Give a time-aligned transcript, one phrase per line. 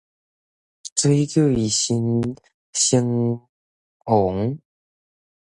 [0.95, 2.35] 水鬼升
[2.73, 3.39] 城
[4.03, 4.57] 隍